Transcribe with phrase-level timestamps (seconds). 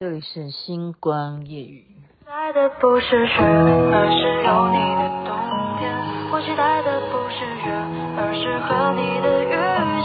[0.00, 1.82] 这里是星光夜雨。
[2.20, 5.34] 期待的不是雪，而是有你的冬
[5.74, 5.90] 天。
[6.30, 7.74] 我期待的不是月，
[8.14, 9.50] 而是和你的遇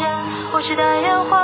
[0.01, 0.09] 见。
[0.51, 1.42] 我期待烟花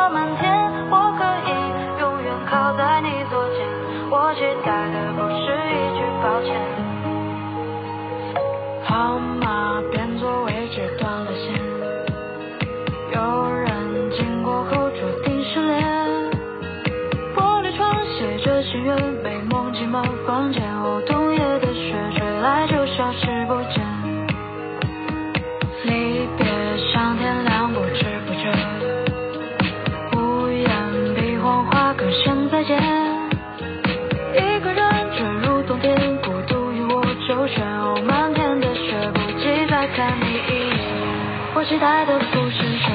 [41.70, 42.90] 期待的不是雪，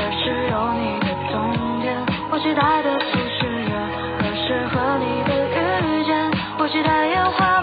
[0.16, 1.36] 是有你的冬
[1.82, 1.92] 天。
[2.32, 3.76] 我期待的不是月，
[4.24, 5.30] 而是和你的
[5.84, 6.16] 遇见。
[6.56, 7.53] 我期待烟花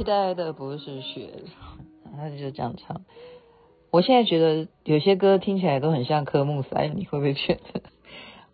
[0.00, 1.28] 期待的不是雪。
[2.16, 3.02] 他就这样唱，
[3.90, 7.82] 我现在觉得有些歌听起来都很像科目三，你会不会觉得？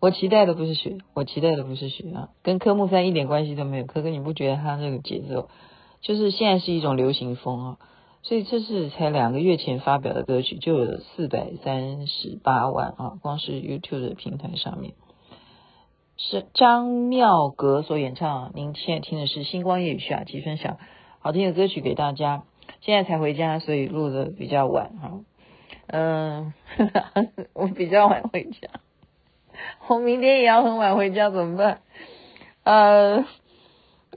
[0.01, 3.85] 我期待的不是雪，我期待的不是雪啊，跟科目三一点关系都没有。
[3.85, 5.47] 可可你不觉得他这个节奏，
[6.01, 7.77] 就是现在是一种流行风啊？
[8.23, 14.95] 所以这是才两个月前发表的歌曲，就有四百三十八万啊，光是 YouTube 的平台上面，
[16.17, 18.51] 是张妙格所演唱。
[18.53, 20.77] 您现在听的是星光夜雨下集分享
[21.27, 22.43] 好听的歌曲给大家。
[22.79, 25.19] 现在才回家，所以录的比较晚哈。
[25.87, 26.53] 嗯，
[27.51, 28.69] 我比较晚回家，
[29.89, 31.81] 我明天也要很晚回家，怎么办？
[32.63, 33.25] 呃，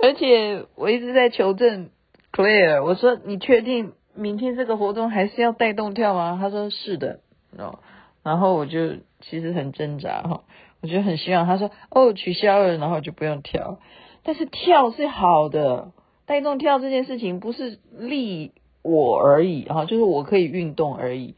[0.01, 1.91] 而且我一直在求证
[2.31, 6.39] ，Clear，我说你确定明天这个活动还是要带动跳吗？
[6.41, 7.19] 他说是的，
[7.59, 7.81] 哦，
[8.23, 10.45] 然后我就其实很挣扎哈，
[10.81, 13.81] 我就很希望他说哦取消了，然后就不用跳，
[14.23, 15.91] 但是跳是好的。
[16.31, 18.53] 带动跳这件事情不是利
[18.85, 21.35] 我而已哈，就是我可以运动而已。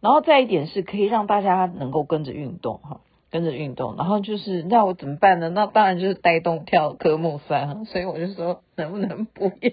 [0.00, 3.96] 然后再一点是可以让大家能够跟着运动哈，跟着运动。
[3.98, 5.50] 然后就是那我怎么办呢？
[5.50, 7.84] 那当然就是带动跳科目三。
[7.84, 9.72] 所以我就说能不能不要？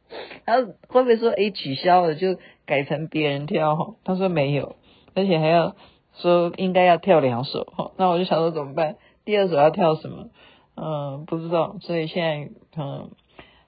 [0.46, 3.96] 然后会不会说诶取消了就改成别人跳？
[4.02, 4.76] 他说没有，
[5.14, 5.76] 而且还要
[6.14, 7.90] 说应该要跳两首哈。
[7.98, 8.96] 那我就想说怎么办？
[9.26, 10.30] 第二首要跳什么？
[10.74, 11.76] 嗯，不知道。
[11.82, 13.10] 所以现在嗯。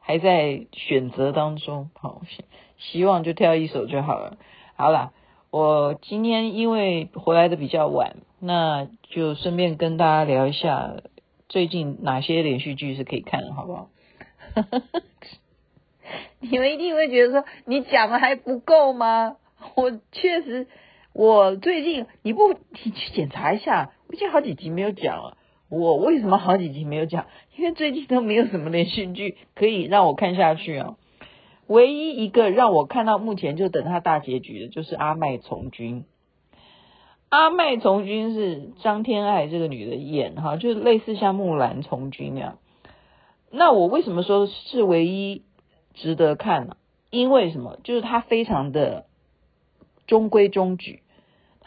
[0.06, 2.22] 还在选择当中，好，
[2.78, 4.38] 希望就挑一首就好了。
[4.76, 5.10] 好啦，
[5.50, 10.98] 我今天因为回来的比较晚，那就顺便跟大家聊一下
[11.48, 13.90] 最近哪些连续剧是可以看的，好不好？
[16.38, 19.38] 你们一定会觉得说你讲的还不够吗？
[19.74, 20.68] 我确实，
[21.14, 25.36] 我最近你不你去检查一下，我已经好几集没有讲了。
[25.68, 27.26] 我为什么好几集没有讲？
[27.56, 30.96] 因为最近都没有什么连续剧可以让我看下去啊。
[31.66, 36.00] 唯一一个让我看到目前就等他大结局的，就是《阿麦从军》。
[37.28, 42.58] 《阿麦从军》是张天爱这个女的演哈，就是类似像木兰从军那样。
[43.50, 45.42] 那我为什么说是唯一
[45.94, 46.76] 值得看呢？
[47.10, 47.78] 因为什么？
[47.82, 49.06] 就是它非常的
[50.06, 51.02] 中规中矩。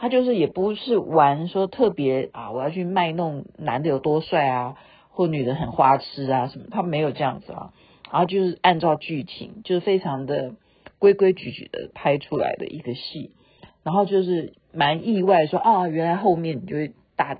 [0.00, 4.76] 他就是也不是玩说特别啊，我要去卖弄男的有多帅啊，
[5.10, 7.74] 或女的很花痴啊什么，他没有这样子啊，
[8.10, 10.54] 然后就是按照剧情，就是非常的
[10.98, 13.32] 规规矩矩的拍出来的一个戏，
[13.82, 17.36] 然后就是蛮意外说啊，原来后面你就会大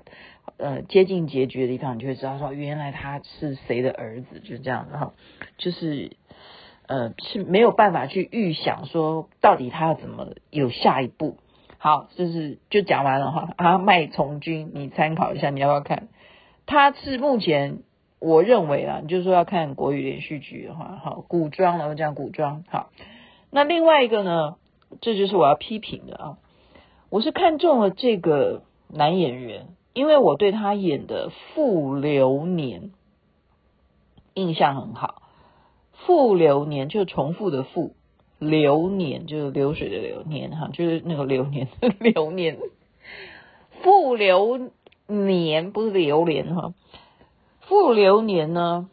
[0.57, 5.13] 呃接近结局的地方，你就会知道说原来他是谁的儿子，就这样，然后
[5.57, 6.11] 就是
[6.85, 11.37] 呃是没有办法去预想说到底他要怎么有下一步。
[11.83, 13.49] 好，就是就讲完了哈。
[13.57, 16.09] 啊麦从军，你参考一下，你要不要看？
[16.67, 17.79] 他是目前
[18.19, 22.63] 我认为啊，你就说要看国语连续剧的话，好，古装了，我讲古装。
[22.69, 22.91] 好，
[23.49, 24.57] 那另外一个呢，
[25.01, 26.37] 这就是我要批评的啊。
[27.09, 32.81] 我是看中了这个男演员，因为我对他演的《傅流年》
[34.35, 35.23] 印象很好，
[36.05, 37.95] 《傅流年》就重复的傅。
[38.41, 41.67] 流年就是流水的流年哈，就是那个流年
[41.99, 42.57] 流年，
[43.83, 44.71] 复流
[45.05, 46.73] 年不是流年哈，
[47.59, 48.89] 复流年呢，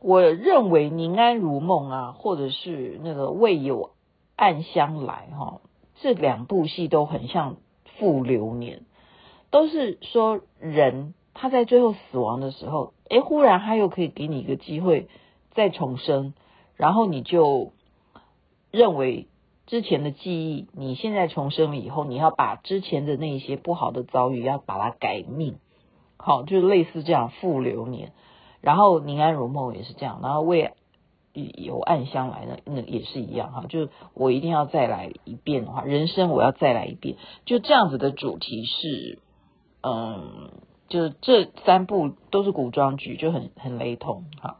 [0.00, 3.90] 我认为宁安如梦啊，或者是那个未有
[4.34, 5.60] 暗香来哈，
[6.00, 7.56] 这两部戏都很像
[7.98, 8.80] 复流年，
[9.50, 15.08] 都是说人他在最后死亡的时候，诶，忽然他又可以给你一个机会
[15.52, 16.32] 再重生，
[16.76, 17.72] 然后你就
[18.70, 19.26] 认为
[19.66, 25.56] 之前的记忆，你现在重生了以后，你要把之前的那些不好的遭遇要把它改命，
[26.16, 28.12] 好，就是类似这样赋流年。
[28.60, 30.72] 然后宁安如梦也是这样，然后为
[31.32, 37.16] 有暗香来的那也是一样哈，就是我一定要再来一遍的话，人生我要再来一遍，
[37.46, 39.20] 就这样子的主题是，
[39.82, 40.50] 嗯，
[40.88, 44.56] 就这三部都是古装剧，就很很雷同哈。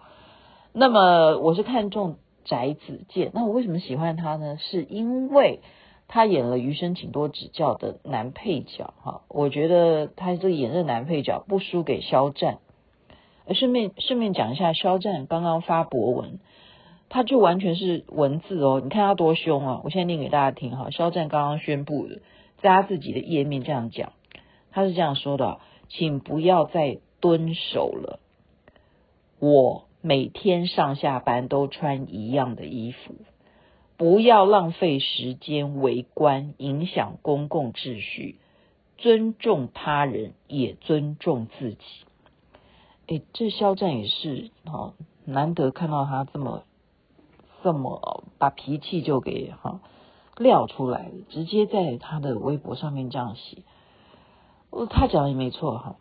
[0.73, 4.57] 那么我是看中翟子健，那我为什么喜欢他呢？
[4.59, 5.61] 是因为
[6.09, 12.59] 他演了《余生请多指教》的男配角哈，我觉得他这演的男配角不输给肖战。
[13.55, 16.39] 顺便顺便讲一下，肖战刚刚发博文，
[17.09, 19.81] 他就完全是文字哦，你看他多凶啊！
[19.83, 22.21] 我现在念给大家听哈，肖战刚刚宣布的，
[22.63, 24.13] 在他自己的页面这样讲，
[24.71, 25.59] 他是这样说的：
[25.89, 28.21] 请不要再蹲守了，
[29.41, 33.15] 我每天上下班都穿一样的衣服，
[33.97, 38.39] 不要浪费时间围观，影响公共秩序，
[38.97, 41.85] 尊重他人，也尊重自己。
[43.09, 44.95] 哎，这肖战也是哈，
[45.25, 46.65] 难得看到他这么
[47.63, 49.81] 这么把脾气就给哈
[50.39, 53.59] 撂出来了，直接在他的微博上面这样写。
[54.71, 55.97] 哦，他讲的也没错哈。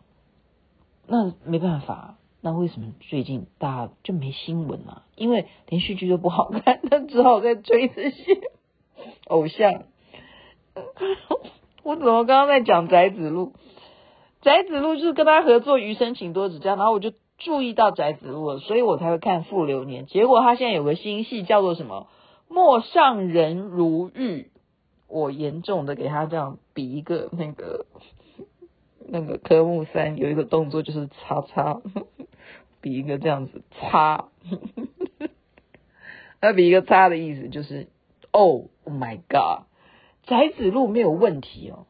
[1.06, 5.02] 那没办法，那为什么最近大家就没新闻啊？
[5.16, 8.40] 因为连续剧都不好看， 那只好再追这些
[9.26, 9.84] 偶像。
[11.82, 13.52] 我怎么刚刚在讲翟子路？
[14.42, 20.06] 翟子路就是跟他合作《余生请多指教》，然后我就注意到翟子路了，所以我才会看《傅流年》。
[20.08, 22.08] 结果他现在有个新戏叫做什么
[22.48, 24.50] “陌上人如玉”，
[25.08, 27.84] 我严重的给他这样比一个那个
[29.06, 31.82] 那个科目三有一个动作就是叉叉，
[32.80, 34.28] 比一个这样子叉，
[36.40, 37.88] 那比一个叉的意思就是
[38.30, 39.66] “Oh my God”，
[40.24, 41.86] 翟子路没有问题哦，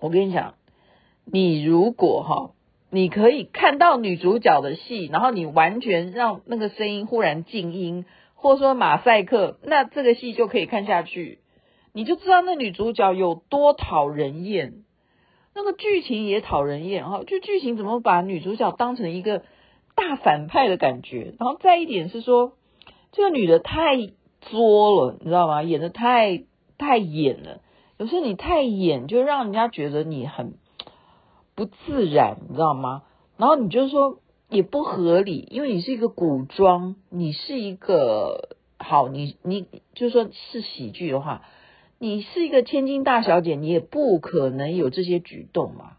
[0.00, 0.54] 我跟你讲。
[1.24, 2.50] 你如果哈，
[2.90, 8.04] 你可以看到女主角的戏，然后你完全让那个声音忽然静音，
[8.34, 11.38] 或者说马赛克，那这个戏就可以看下去，
[11.92, 14.82] 你就知道那女主角有多讨人厌，
[15.54, 19.42] 那个剧情也讨人厌哈，就剧情怎么把女主角当成一个
[19.94, 22.52] 大反派的感觉，然后再一点是说，
[23.12, 23.96] 这个女的太
[24.40, 25.62] 作了，你知道吗？
[25.62, 26.44] 演的太
[26.78, 27.60] 太演了，
[27.98, 30.54] 有时候你太演，就让人家觉得你很。
[31.54, 33.02] 不自然，你知道吗？
[33.36, 41.42] 然后你就说也不合理，因为你是一个古装，你是一个好，你你就说是喜剧的话，
[42.02, 45.92] 你是一个千金大小姐，你也不可能有这些举动嘛。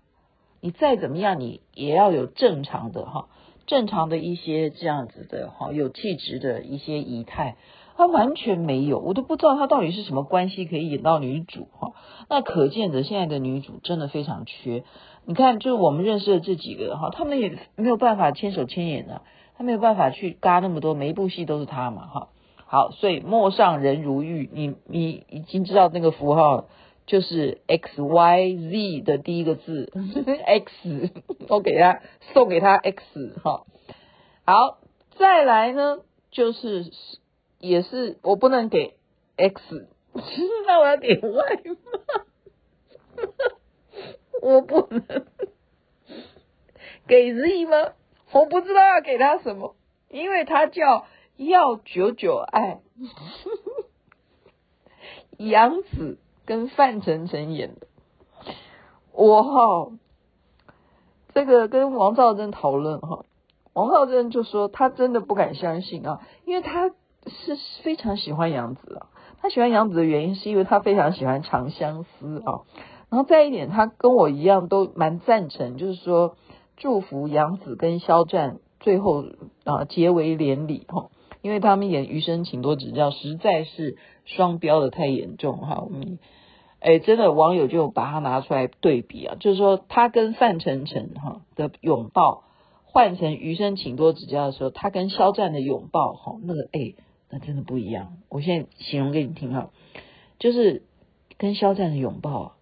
[0.59, 3.29] 你再怎么样，你也要有正常的哈，
[3.67, 7.55] 正常的一些这样子的哈，有气质的一些仪态。
[7.95, 11.93] 他完全没有，我都不知道他到底是什么关系可以演到女主哈。
[12.29, 14.83] 那可见的现在的女主真的非常缺。
[15.23, 19.21] 你看，就是我们认识的这几个哈，他们也没有办法牵手牵眼的，
[19.57, 22.27] 他没有办法去嘎那么多，每一部戏都是他嘛哈。
[22.73, 26.65] 好，所以陌上人如玉，你你已经知道那个符号
[27.05, 29.91] 就是 X Y Z 的第一个字
[30.43, 31.11] X，
[31.49, 32.01] 我给他
[32.33, 33.67] 送给他 X 哈。
[34.43, 34.79] 好，
[35.19, 35.99] 再来呢
[36.31, 36.91] 就是。
[37.59, 38.95] 也是我不能给
[39.37, 39.87] X，
[40.67, 42.25] 那我要给 Y 吗？
[44.41, 45.01] 我不能
[47.07, 47.93] 给 Z 吗？
[48.33, 49.77] 我不知道要给他什么，
[50.09, 51.05] 因为他叫
[51.37, 52.79] 要久久爱，
[55.37, 57.87] 杨紫跟范丞丞演的。
[59.11, 59.91] 我哈，
[61.33, 63.25] 这个跟王兆贞讨论哈，
[63.73, 66.91] 王兆贞就说他真的不敢相信啊，因为他。
[67.25, 69.07] 是非常喜欢杨紫啊，
[69.41, 72.63] 他喜欢杨紫的原因是因为他非常喜欢《长相思》啊，
[73.09, 76.35] 然后再一点，他跟我一样都蛮赞成，就是说
[76.75, 79.23] 祝福杨紫跟肖战最后
[79.63, 81.11] 啊结为连理哈，
[81.43, 86.17] 因为他们演《余生请多指教》实在是双标的太严重哈，我们
[86.79, 92.45] 哎真的网友就把它拿出来对比啊，就是说他跟范丞丞哈的拥抱
[92.85, 96.95] 换成《余生请多指教》的时候，他跟肖战的拥抱哈那个哎。
[97.35, 98.17] 那真的不一样。
[98.29, 99.71] 我现在形容给你听哈，
[100.37, 100.83] 就是
[101.39, 102.57] 跟肖战的拥抱，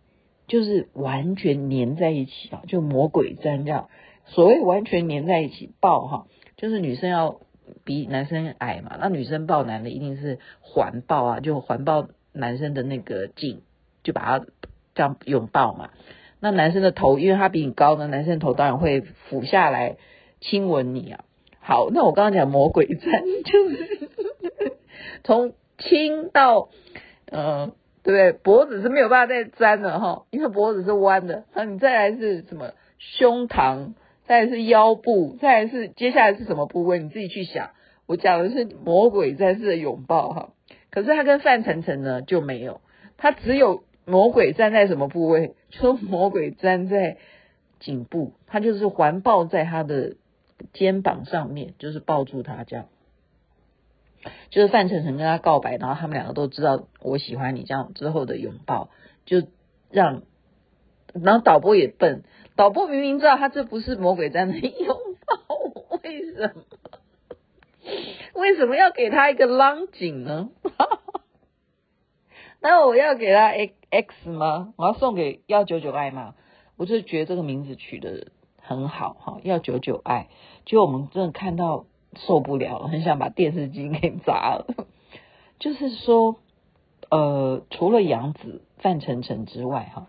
[0.48, 3.90] 就是完全粘在一起啊，就魔鬼粘这样。
[4.28, 7.42] 所谓完全粘在一起抱哈，就是女生要
[7.84, 13.62] 比男生矮嘛，那女生抱男的一定是环抱啊，就环抱男生的那个颈，
[14.04, 14.46] 就把他
[14.96, 15.90] 这样拥抱嘛。
[16.40, 19.98] 那男生的头，因为他比你高呢，男生的头当然会俯下来
[20.40, 21.24] 亲吻你啊。
[21.60, 24.10] 好，那我刚刚讲魔鬼站，就是
[25.24, 26.70] 从亲到
[27.32, 27.72] 呃，
[28.04, 28.34] 对不对？
[28.34, 31.44] 脖子是没有办法再粘的哈，因为脖子是弯的。
[31.54, 32.72] 那你再来是什么？
[32.98, 33.94] 胸膛，
[34.28, 37.00] 再是腰部，再是接下来是什么部位？
[37.00, 37.72] 你自己去想。
[38.06, 40.54] 我讲的是魔鬼战士的拥抱哈，
[40.90, 42.82] 可是他跟范丞丞呢就没有，
[43.18, 45.56] 他只有魔鬼站在什么部位？
[45.70, 47.18] 就魔鬼站在
[47.80, 50.16] 颈部，他就是环抱在他的。
[50.74, 52.86] 肩膀上面就是抱住他这样，
[54.52, 58.92] 就是范丞丞跟他告白，然后他们两个都知道我喜欢你这样之后的拥抱，
[59.26, 59.42] 就
[59.90, 60.22] 让，
[61.14, 62.22] 然后导播也笨，
[62.62, 66.62] 导播明明知道他这不是魔鬼在那拥抱，为什么？
[68.40, 70.52] 为什么要给他一个浪景呢？
[72.62, 73.48] 那我要给他
[73.90, 74.76] X 吗？
[74.78, 76.36] 我要送给幺九九爱吗？
[76.78, 78.28] 我就觉得这个名字取得
[78.62, 80.28] 很好哈，幺九九爱。
[80.64, 81.88] 就我们真的看到
[82.28, 84.68] 受不了了，很想把电视机给砸了。
[85.58, 86.36] 就是说，
[87.10, 90.06] 呃，除了杨紫、范丞丞之外，哈，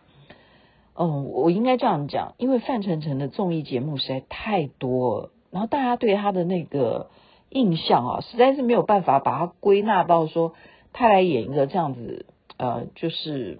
[0.94, 7.10] 嗯，我应该这样讲，因为范丞丞的综艺节目实在太多了，然后大家对他的那个
[7.48, 10.54] 印象啊，实在是没有办法把它归纳到说
[10.92, 13.58] 他来演一个这样子，呃，就是，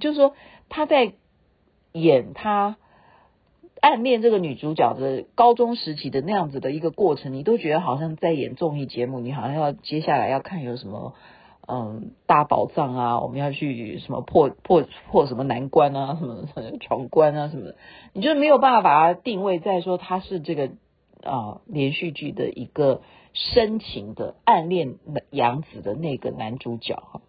[0.00, 0.34] 就是说
[0.68, 1.12] 他在
[1.92, 2.76] 演他。
[3.80, 11.14] 暗恋这个女主角的高中时期的那样子的一个过程，你都觉得好像在演综艺节目，你好像要接下来要看有什么
[11.68, 16.46] 嗯大宝藏啊，我们要去什么破破破什么难关啊， 什么
[16.80, 17.76] 闯关啊什么的，
[18.14, 20.70] 你就没有办法把它定位在说他是这个
[21.22, 23.02] 啊、连续剧的一个
[23.34, 24.94] 深情的暗恋
[25.30, 27.20] 杨紫的那个男主角哈，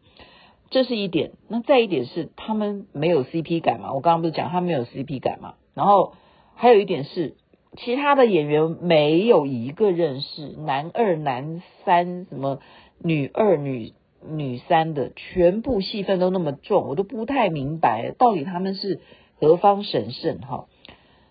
[0.70, 1.32] 这是一点。
[1.48, 6.14] 那再一点是他们没有 CP 感嘛，我刚刚不是讲他没有 CP 感嘛，然后。
[6.62, 7.38] 还有一点是，
[7.78, 12.60] 其他的演员没有一个认识，男二、男三，什么
[13.02, 19.00] 女二、女女三的，全部戏份都那么重，我都不太明白到底他们是
[19.40, 20.68] 何方神圣哈。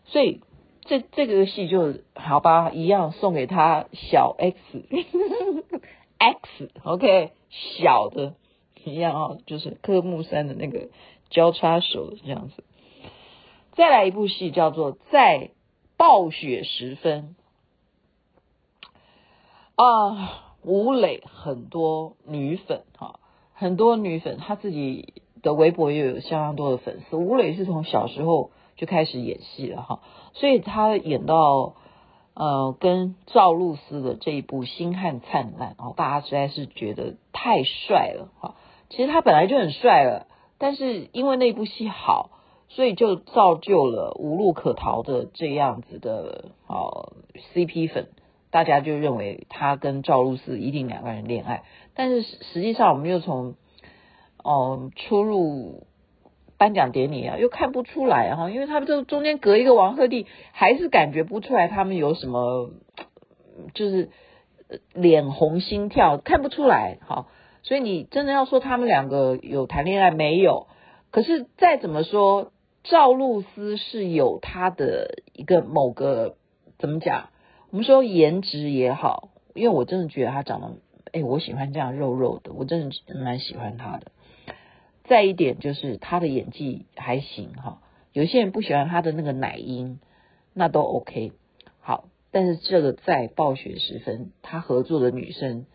[0.06, 0.40] 所以
[0.82, 4.34] 这这个戏就好吧，一样送给他小
[6.18, 7.32] X，X，OK，
[7.78, 8.34] 小的
[8.84, 10.88] 一样啊，就是科目三的那个
[11.30, 12.64] 交叉手这样子。
[13.72, 15.50] 再来一部戏叫做《在
[15.96, 17.36] 暴雪时分》
[19.84, 23.20] 啊，吴磊很多女粉哈，
[23.54, 27.16] 很多女粉，他自己的微博也有相当多的粉丝。
[27.16, 30.00] 吴磊是从小时候就开始演戏了哈，
[30.34, 31.74] 所以他演到
[32.34, 38.54] 呃跟赵露思的这一部《星汉灿烂》啊，大家实在是觉得太帅了哈。
[38.90, 40.26] 其实他本来就很帅了，
[40.58, 42.30] 但是因为那部戏好。
[42.70, 47.14] 所以就造就了无路可逃的这样子的哦
[47.54, 48.10] CP 粉，
[48.50, 51.62] 大家就认为他跟赵露思一定两个人恋爱，
[51.94, 53.54] 但是实际上我们又从
[54.42, 55.86] 哦出入
[56.56, 62.70] 颁奖典礼啊，又看不出来哈，因为他们这中间隔一个王鹤棣，还是感觉不出来他们有什么，
[63.74, 64.10] 就是
[64.94, 67.26] 脸红心跳看不出来哈，
[67.62, 70.66] 所以你真的要说他们两个有谈恋爱没有？
[71.10, 72.52] 可是再怎么说。
[72.84, 76.36] 赵露思是有她的一个某个
[76.78, 77.28] 怎么讲？
[77.70, 80.76] 我们说颜值也好，因为我真的觉得他长得，
[81.12, 84.10] 哎，我喜欢这样肉肉的，我真的蛮喜欢他的。
[85.04, 87.82] 再一点就是他的演技还行哈，
[88.12, 90.00] 有些人不喜欢他的那个奶音，
[90.54, 91.32] 那都 OK。
[91.80, 95.66] 好，但是这个在暴雪时分，他合作的女生，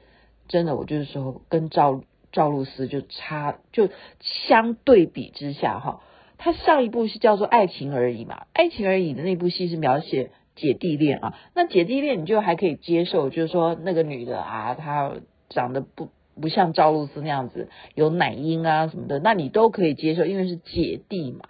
[0.48, 6.02] 真的我就是说跟赵赵露思就差，就相对比之下哈。
[6.40, 11.34] 他上一部是叫做《爱情而已》嘛，《爱情而已》的那部戏是描写姐弟恋啊。
[11.56, 15.14] 那姐弟恋你就还可以接受，就是说那个女的啊，她
[15.50, 21.42] 长得不不像赵露思那样子有奶音啊什么的，那你都可以接受，因为是姐弟嘛。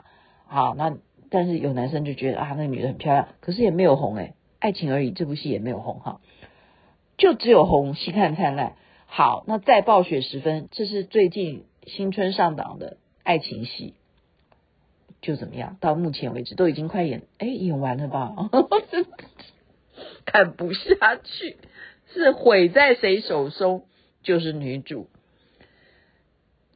[0.47, 0.97] 好，那
[1.29, 4.23] 但是有男生就觉得啊，那个女的很漂亮，可是也没有红诶、
[4.59, 6.21] 《爱情而已》这部戏也没有红哈，
[7.17, 8.67] 就只有红《星汉灿烂》。
[9.05, 13.95] 好，那在暴雪时分，这是最近新春上档的爱情戏。
[15.23, 15.77] 就怎么样？
[15.79, 18.35] 到目前为止都已经快演，哎，演完了吧？
[20.25, 21.57] 看不下去，
[22.13, 23.85] 是毁在谁手中？
[24.21, 25.09] 就是女主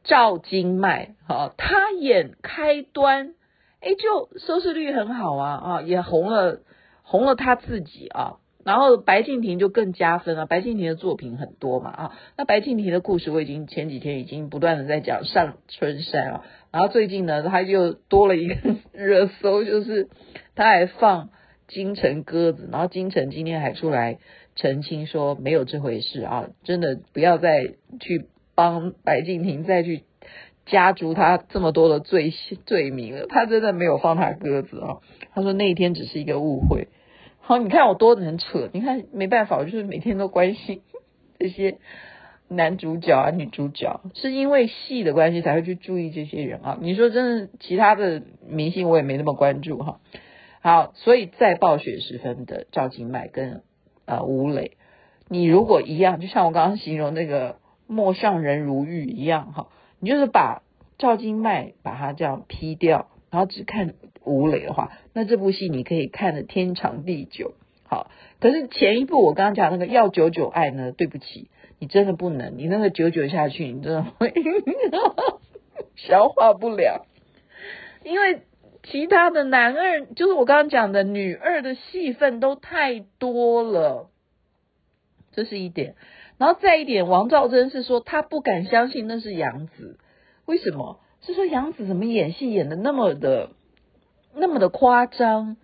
[0.02, 3.34] 赵今麦，哈，她演开端，
[3.80, 6.60] 哎，就收视率很好啊，啊，也红了，
[7.02, 8.38] 红了她自己啊。
[8.64, 18.54] 然后白敬亭就更加分了，白敬亭的作品很多嘛啊，那白敬亭的故事我已经前几天已经不断的在讲上春山了，然后最近呢他又多了一个
[18.92, 20.08] 热搜，就是
[20.54, 21.30] 他还放
[21.66, 24.18] 金城鸽子，然后金城今天还出来
[24.56, 30.02] 澄清说没有这回事啊，真的不要再去帮白敬亭再去
[30.66, 32.32] 加诸他这么多的罪
[32.66, 34.98] 罪名了，他真的没有放他鸽子啊，
[35.32, 36.88] 他说那一天只是一个误会。
[37.40, 40.82] 好，你看我多能扯，你看没办法，我就是每天都关心
[41.38, 41.78] 这些
[42.48, 46.78] 男主角啊、女主角，是因为戏的关系才会去注意这些人啊。
[46.80, 50.00] 你说真的，其他的明星我也没那么关注哈。
[50.60, 53.62] 好，所以在暴雪时分的赵今麦跟
[54.06, 54.72] 呃吴磊，
[55.28, 59.68] 你如果一样，就像我刚刚形容那个陌上人如玉一样哈，
[60.00, 60.62] 你就是把
[60.98, 63.94] 赵今麦把它这样劈掉，然后只看。
[64.24, 67.54] 吴磊的话，那这部戏你可以看得天长地久。
[67.84, 74.32] 好，可是前一部我刚刚讲那个要久久爱呢，对不起，你真的不能，你那个久久下去，你真的会
[75.96, 77.06] 消化不了，
[78.04, 78.42] 因为
[78.84, 84.10] 其他的男二，就是我刚刚讲的女二的戏份都太多了，
[85.32, 85.94] 这是一点。
[86.38, 89.98] 然后再一点，王兆贞是说他不敢相信那是杨紫，
[90.46, 91.00] 为什么？
[91.20, 93.50] 是说杨紫怎么演戏演的那么的？
[94.34, 95.56] 那么的夸张，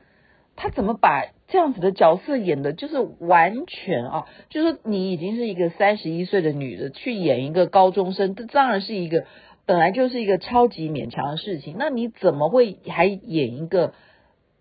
[0.57, 9.25] 他怎么把这样子的角色演的，就是完全啊，就是你已经是一个三十一岁的女的去演一个高中生，这当然是一个
[9.67, 11.77] 本来就是一个超级勉强的事情。
[11.79, 13.93] 那你怎么会还演一个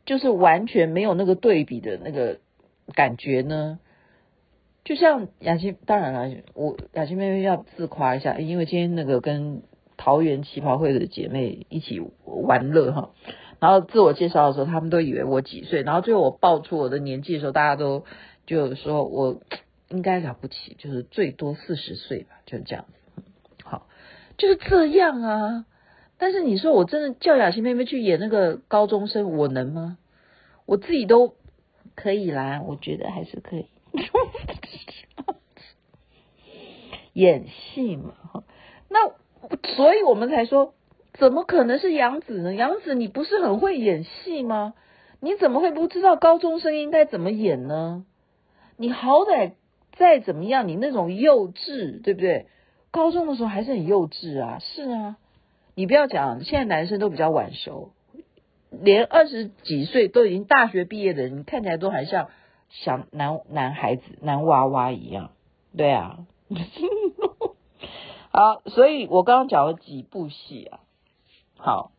[0.05, 2.39] 就是完全没有那个对比的那个
[2.93, 3.79] 感觉呢？
[4.83, 9.61] 就像雅琪，当然了，我雅琪妹妹要自夸一下，因为今天那个跟
[9.95, 13.11] 桃园旗袍会的姐妹一起玩乐哈。
[13.63, 15.83] 然后自我介绍的时候，他们都以为我几岁。
[15.83, 18.03] 然后最后我报出我的年纪的时候，大家都
[18.45, 19.39] 就说我
[19.87, 23.23] 应该了不起，就是最多四十岁吧，就是这样子。
[23.63, 23.87] 好，
[24.37, 25.65] 就是这样啊。
[26.17, 29.97] 但是你说我真的叫雅琪妹妹去演那个高中生，我能吗？
[30.65, 31.33] 我自己都
[31.95, 33.67] 可以啦，我觉得还是可以
[37.13, 38.13] 演戏嘛。
[38.89, 39.07] 那
[39.73, 40.73] 所以我们才说。
[41.13, 42.53] 怎么可能是杨紫呢？
[42.53, 44.73] 杨紫，你不是很会演戏吗？
[45.19, 48.05] 你怎么会不知道高中生应该怎么演呢？
[48.77, 49.53] 你好歹
[49.95, 52.47] 再怎么样，你那种幼稚，对不对？
[52.91, 55.17] 高中的时候还是很幼稚啊，是啊。
[55.75, 57.91] 你不要讲，现在男生都比较晚熟，
[58.69, 62.29] 连二十几岁都已经大学毕业的人，你看起来都还像
[62.69, 65.31] 小男男孩子、男娃娃一样，
[65.77, 66.25] 对啊。
[68.31, 70.79] 好，所以我刚刚讲了几部戏啊。
[71.57, 71.91] 好，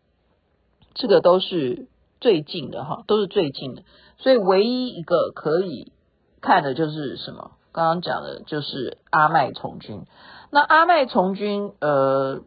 [0.94, 1.86] 这个都是
[2.20, 3.82] 最近的哈，都是最近的，
[4.18, 5.92] 所以唯一一个可以
[6.40, 7.52] 看的就是什么？
[7.72, 10.04] 刚刚讲的就是阿麦从军。
[10.50, 12.42] 那阿麦从军，呃，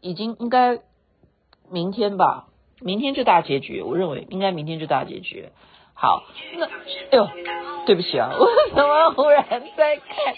[0.00, 0.80] 已经应该
[1.70, 2.48] 明天吧？
[2.80, 5.50] 明天就大结局，我认为应该明天就大结局。
[5.94, 6.24] 好，
[6.58, 6.72] 那哎
[7.12, 7.28] 呦，
[7.86, 10.34] 对不起啊， 我怎么忽然在看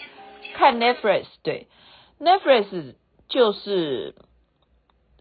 [0.54, 1.24] 看 Netflix？
[1.42, 1.68] 对
[2.20, 2.94] ，Netflix
[3.28, 4.14] 就是。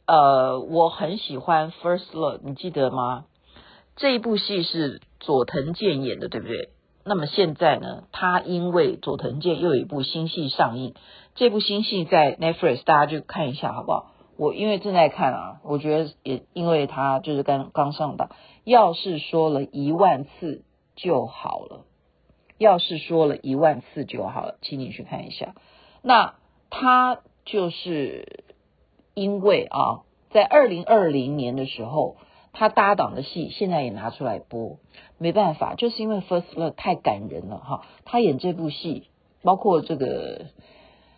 [0.06, 3.24] 呃，我很喜欢《First Love》，你记得吗？
[3.96, 6.72] 这一部戏是佐藤健演的，对不对？
[7.06, 10.94] 那么现在呢，他因为佐藤健又有一部新戏上映，
[11.36, 14.12] 这部新戏在 Netflix，大家就看一下好不好？
[14.36, 18.30] 我因为正在看啊，我觉得也因为他就是刚刚上档，
[18.66, 20.64] 要是说了一万次
[20.98, 21.86] 就好了，
[22.58, 25.56] 要是说了一万次就好了，请你去看一下。
[26.02, 26.36] 那
[26.70, 28.44] 他就是。
[29.14, 32.18] 因为啊，在二零二零年的时候，
[32.52, 34.78] 他搭档的戏现在也拿出来播，
[35.18, 37.82] 没办法，就是因为《First Love》太感人了哈。
[38.06, 39.10] 他演这部戏，
[39.42, 40.46] 包括这个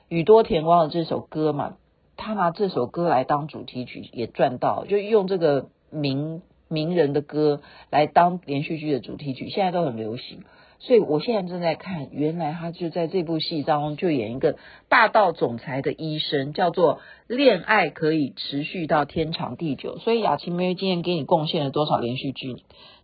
[0.10, 1.78] 宇多田光的这首歌嘛，
[2.18, 10.44] 他拿这首歌来当主题曲也赚到，就用这个名名人的歌来当连续剧的主题曲，现在都很流行。
[10.80, 14.58] 所以我现在正在看，原来他就在这部戏当中就演一个
[14.88, 16.96] 霸道总裁的医生，叫做
[17.28, 19.96] 《恋爱可以持续到天长地久》。
[20.00, 22.58] 所以雅琪妹妹今天给你贡献了多少连续剧？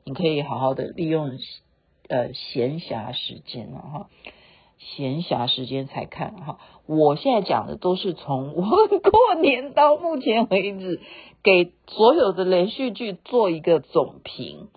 [0.03, 1.39] 你可以好好的利用
[2.07, 4.09] 呃闲暇时间了哈，
[4.77, 6.59] 闲暇时间才看哈。
[6.85, 10.99] 我现在讲的都是从我过年到目前为止
[11.41, 14.67] 给所有的连续剧做一个总评。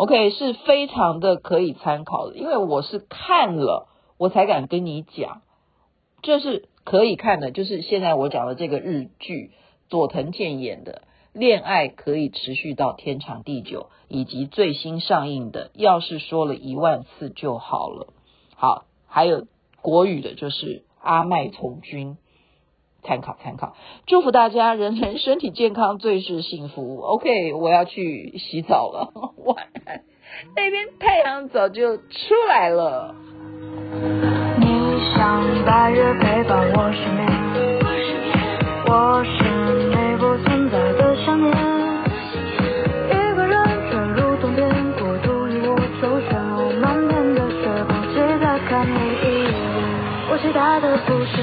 [0.00, 3.86] OK，是非常的可以参考的，因为我是看了，
[4.16, 5.42] 我才敢跟你讲，
[6.22, 9.50] 这是可以看的，就是现在我讲的这个日剧，
[9.90, 11.02] 佐藤健演的
[11.34, 18.06] 恋爱可以持续到天长地久，以及最新上映的《要是说了一万次就好了》。
[18.56, 19.46] 好，还有
[19.82, 22.12] 国语的，就是《阿麦从军》，
[23.02, 23.74] 参考参考。
[24.06, 27.00] 祝福大家人人身体健康，最是幸福。
[27.00, 29.12] OK，我要去洗澡了，
[29.44, 30.02] 晚安。
[30.56, 32.02] 那边太阳早就出
[32.48, 33.14] 来了。
[34.58, 34.66] 你
[35.14, 37.26] 像白月陪伴我失眠，
[38.86, 39.32] 我是
[39.88, 41.50] 你不存在的想念。
[43.08, 43.52] 一个人
[43.90, 49.52] 坠入冬天，孤独与我周旋，我满天的雪，不期待看你一眼。
[50.30, 51.42] 我期待的不是